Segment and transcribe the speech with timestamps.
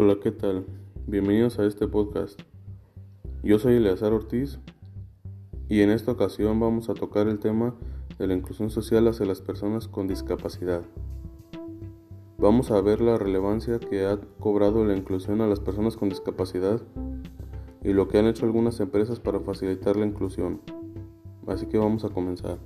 [0.00, 0.64] Hola, ¿qué tal?
[1.08, 2.40] Bienvenidos a este podcast.
[3.42, 4.60] Yo soy Eleazar Ortiz
[5.68, 7.74] y en esta ocasión vamos a tocar el tema
[8.16, 10.82] de la inclusión social hacia las personas con discapacidad.
[12.38, 16.80] Vamos a ver la relevancia que ha cobrado la inclusión a las personas con discapacidad
[17.82, 20.60] y lo que han hecho algunas empresas para facilitar la inclusión.
[21.48, 22.60] Así que vamos a comenzar.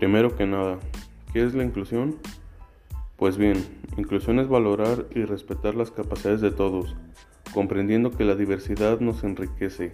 [0.00, 0.78] Primero que nada,
[1.30, 2.16] ¿qué es la inclusión?
[3.18, 3.62] Pues bien,
[3.98, 6.96] inclusión es valorar y respetar las capacidades de todos,
[7.52, 9.92] comprendiendo que la diversidad nos enriquece.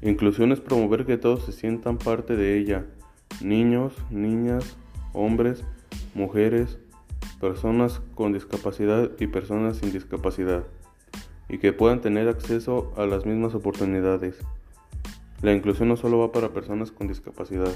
[0.00, 2.86] Inclusión es promover que todos se sientan parte de ella,
[3.40, 4.76] niños, niñas,
[5.12, 5.62] hombres,
[6.12, 6.78] mujeres,
[7.40, 10.64] personas con discapacidad y personas sin discapacidad,
[11.48, 14.40] y que puedan tener acceso a las mismas oportunidades.
[15.42, 17.72] La inclusión no solo va para personas con discapacidad.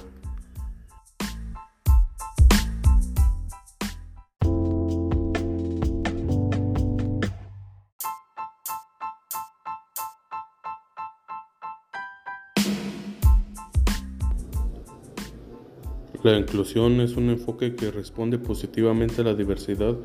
[16.22, 19.97] La inclusión es un enfoque que responde positivamente a la diversidad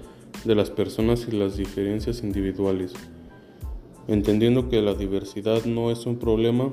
[0.46, 2.94] de las personas y las diferencias individuales,
[4.08, 6.72] entendiendo que la diversidad no es un problema,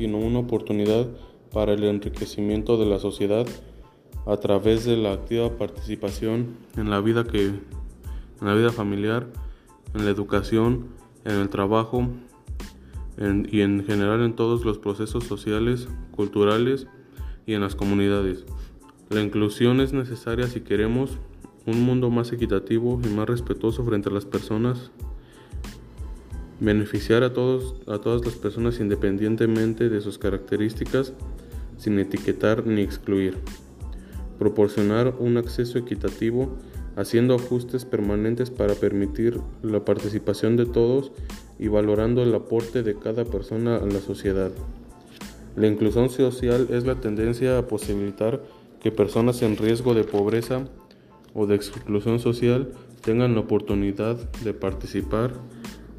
[0.00, 1.08] sino una oportunidad
[1.52, 3.46] para el enriquecimiento de la sociedad
[4.24, 7.60] a través de la activa participación en la vida que en
[8.40, 9.26] la vida familiar,
[9.94, 10.86] en la educación,
[11.26, 12.08] en el trabajo
[13.18, 16.86] y en general en todos los procesos sociales, culturales
[17.44, 18.46] y en las comunidades.
[19.10, 21.18] La inclusión es necesaria si queremos
[21.66, 24.92] un mundo más equitativo y más respetuoso frente a las personas
[26.60, 31.14] beneficiar a, todos, a todas las personas independientemente de sus características
[31.78, 33.38] sin etiquetar ni excluir,
[34.38, 36.58] proporcionar un acceso equitativo
[36.96, 41.12] haciendo ajustes permanentes para permitir la participación de todos
[41.58, 44.50] y valorando el aporte de cada persona a la sociedad.
[45.56, 48.42] La inclusión social es la tendencia a posibilitar
[48.80, 50.68] que personas en riesgo de pobreza
[51.34, 52.72] o de exclusión social
[53.02, 55.32] tengan la oportunidad de participar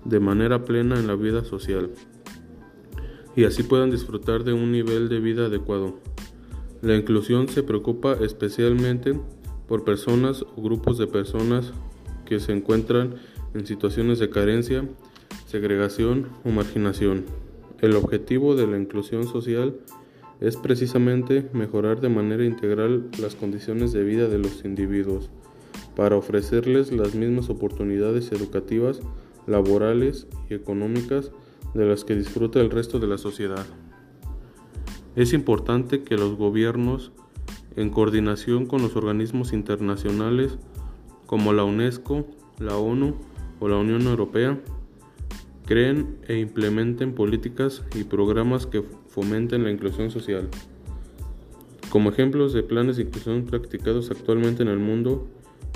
[0.05, 1.91] de manera plena en la vida social
[3.35, 5.97] y así puedan disfrutar de un nivel de vida adecuado.
[6.81, 9.17] La inclusión se preocupa especialmente
[9.67, 11.71] por personas o grupos de personas
[12.25, 13.15] que se encuentran
[13.53, 14.87] en situaciones de carencia,
[15.45, 17.25] segregación o marginación.
[17.79, 19.75] El objetivo de la inclusión social
[20.39, 25.29] es precisamente mejorar de manera integral las condiciones de vida de los individuos
[25.95, 29.01] para ofrecerles las mismas oportunidades educativas
[29.47, 31.31] laborales y económicas
[31.73, 33.65] de las que disfruta el resto de la sociedad.
[35.15, 37.11] Es importante que los gobiernos,
[37.75, 40.57] en coordinación con los organismos internacionales
[41.25, 42.27] como la UNESCO,
[42.59, 43.15] la ONU
[43.59, 44.59] o la Unión Europea,
[45.65, 50.49] creen e implementen políticas y programas que fomenten la inclusión social.
[51.89, 55.27] Como ejemplos de planes de inclusión practicados actualmente en el mundo,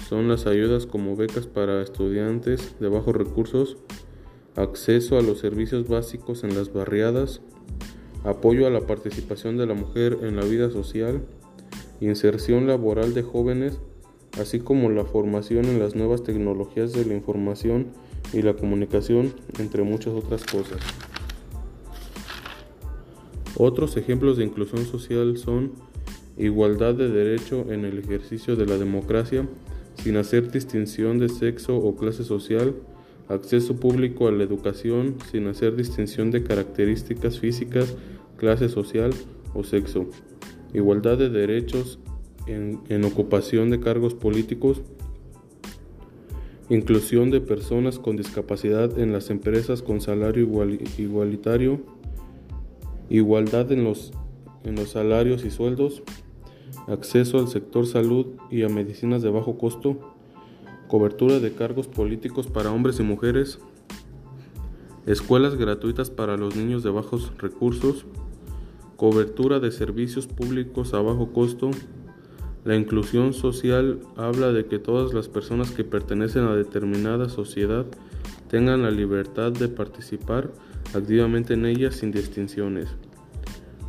[0.07, 3.77] son las ayudas como becas para estudiantes de bajos recursos,
[4.55, 7.41] acceso a los servicios básicos en las barriadas,
[8.23, 11.21] apoyo a la participación de la mujer en la vida social,
[12.01, 13.79] inserción laboral de jóvenes,
[14.39, 17.87] así como la formación en las nuevas tecnologías de la información
[18.33, 20.79] y la comunicación, entre muchas otras cosas.
[23.57, 25.71] Otros ejemplos de inclusión social son
[26.37, 29.47] igualdad de derecho en el ejercicio de la democracia,
[30.05, 32.75] sin hacer distinción de sexo o clase social,
[33.27, 37.95] acceso público a la educación sin hacer distinción de características físicas,
[38.37, 39.09] clase social
[39.55, 40.05] o sexo,
[40.75, 41.97] igualdad de derechos
[42.45, 44.83] en, ocupación de cargos políticos,
[46.69, 50.43] inclusión de personas con discapacidad en las empresas con salario
[50.99, 51.81] igualitario,
[53.09, 54.13] igualdad en los,
[54.65, 56.03] en los salarios y sueldos,
[56.87, 60.15] acceso al sector salud y a medicinas de bajo costo,
[60.87, 63.59] cobertura de cargos políticos para hombres y mujeres,
[65.05, 68.05] escuelas gratuitas para los niños de bajos recursos,
[68.95, 71.71] cobertura de servicios públicos a bajo costo.
[72.63, 77.85] La inclusión social habla de que todas las personas que pertenecen a determinada sociedad
[78.49, 80.51] tengan la libertad de participar
[80.93, 82.89] activamente en ella sin distinciones.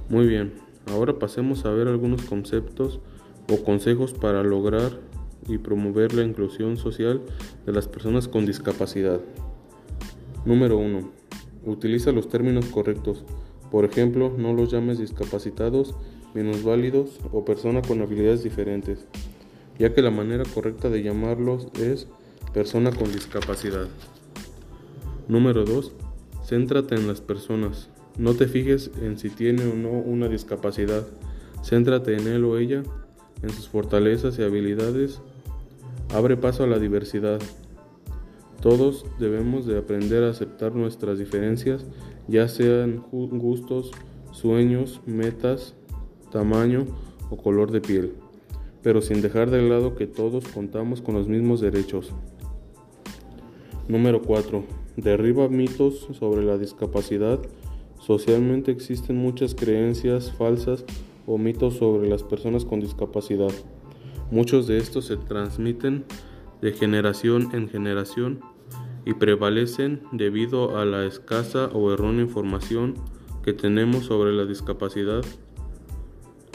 [0.09, 0.66] Muy bien.
[0.87, 3.01] Ahora pasemos a ver algunos conceptos
[3.51, 4.93] o consejos para lograr
[5.49, 7.23] y promover la inclusión social
[7.65, 9.21] de las personas con discapacidad.
[10.45, 11.11] Número 1.
[11.65, 13.25] Utiliza los términos correctos.
[13.71, 15.95] Por ejemplo, no los llames discapacitados,
[16.35, 19.07] minusválidos o persona con habilidades diferentes,
[19.79, 22.07] ya que la manera correcta de llamarlos es
[22.53, 23.89] persona con discapacidad.
[25.29, 25.93] Número 2.
[26.45, 27.91] Céntrate en las personas.
[28.19, 31.07] No te fijes en si tiene o no una discapacidad.
[31.63, 32.83] Céntrate en él o ella,
[33.43, 35.21] en sus fortalezas y habilidades.
[36.15, 37.41] Abre paso a la diversidad.
[38.61, 41.85] Todos debemos de aprender a aceptar nuestras diferencias,
[42.27, 43.91] ya sean gustos,
[44.33, 45.75] sueños, metas,
[46.33, 46.87] tamaño
[47.31, 48.15] o color de piel,
[48.83, 52.13] pero sin dejar de lado que todos contamos con los mismos derechos.
[53.89, 54.65] Número 4.
[54.97, 57.39] Derriba mitos sobre la discapacidad.
[58.07, 60.85] Socialmente existen muchas creencias falsas
[61.27, 63.51] o mitos sobre las personas con discapacidad.
[64.31, 66.05] Muchos de estos se transmiten
[66.63, 68.39] de generación en generación
[69.05, 72.95] y prevalecen debido a la escasa o errónea información
[73.43, 75.25] que tenemos sobre la discapacidad,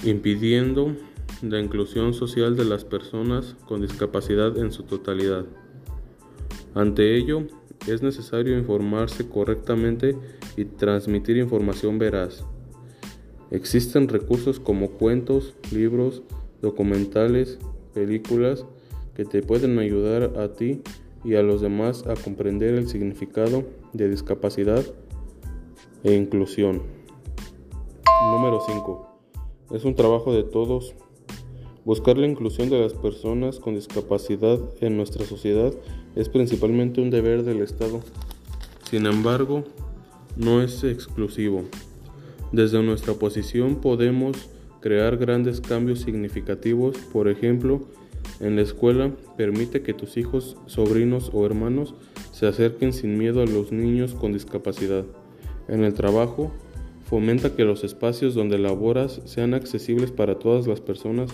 [0.05, 0.95] impidiendo
[1.41, 5.45] la inclusión social de las personas con discapacidad en su totalidad.
[6.75, 7.43] Ante ello,
[7.87, 10.15] es necesario informarse correctamente
[10.55, 12.45] y transmitir información veraz.
[13.49, 16.23] Existen recursos como cuentos, libros,
[16.61, 17.59] documentales,
[17.93, 18.65] películas
[19.15, 20.81] que te pueden ayudar a ti
[21.23, 24.83] y a los demás a comprender el significado de discapacidad
[26.03, 26.81] e inclusión.
[28.31, 29.07] Número 5.
[29.71, 30.95] Es un trabajo de todos.
[31.83, 35.73] Buscar la inclusión de las personas con discapacidad en nuestra sociedad
[36.15, 38.01] es principalmente un deber del Estado.
[38.89, 39.63] Sin embargo,
[40.35, 41.63] no es exclusivo.
[42.51, 44.49] Desde nuestra posición podemos
[44.79, 47.81] crear grandes cambios significativos, por ejemplo,
[48.39, 51.93] en la escuela permite que tus hijos, sobrinos o hermanos
[52.31, 55.05] se acerquen sin miedo a los niños con discapacidad.
[55.67, 56.51] En el trabajo,
[57.05, 61.31] fomenta que los espacios donde laboras sean accesibles para todas las personas.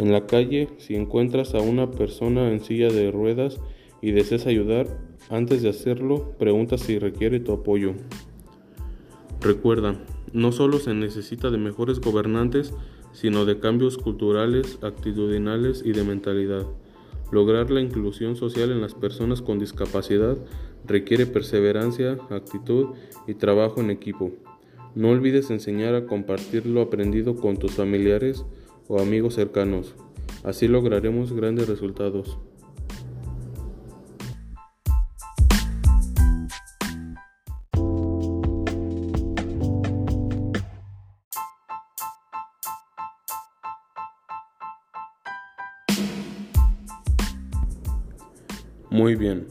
[0.00, 3.60] En la calle, si encuentras a una persona en silla de ruedas
[4.00, 4.86] y deseas ayudar,
[5.28, 7.92] antes de hacerlo, pregunta si requiere tu apoyo.
[9.42, 10.02] Recuerda,
[10.32, 12.72] no solo se necesita de mejores gobernantes,
[13.12, 16.64] sino de cambios culturales, actitudinales y de mentalidad.
[17.30, 20.38] Lograr la inclusión social en las personas con discapacidad
[20.86, 22.94] requiere perseverancia, actitud
[23.26, 24.32] y trabajo en equipo.
[24.94, 28.46] No olvides enseñar a compartir lo aprendido con tus familiares
[28.90, 29.94] o amigos cercanos.
[30.42, 32.38] Así lograremos grandes resultados.
[48.90, 49.46] Muy bien.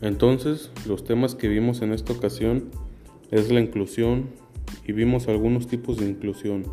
[0.00, 2.70] Entonces, los temas que vimos en esta ocasión
[3.30, 4.30] es la inclusión
[4.86, 6.64] y vimos algunos tipos de inclusión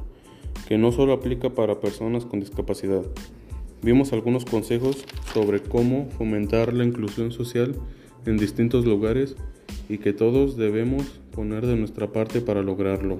[0.73, 3.03] que no solo aplica para personas con discapacidad.
[3.83, 7.75] Vimos algunos consejos sobre cómo fomentar la inclusión social
[8.25, 9.35] en distintos lugares
[9.87, 11.03] y que todos debemos
[11.35, 13.19] poner de nuestra parte para lograrlo.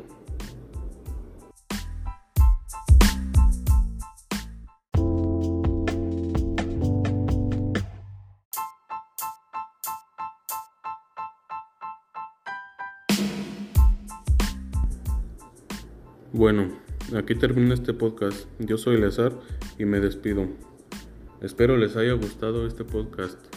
[16.32, 16.83] Bueno,
[17.16, 18.48] aquí termina este podcast.
[18.60, 19.34] Yo soy Lezar
[19.78, 20.48] y me despido.
[21.42, 23.53] Espero les haya gustado este podcast.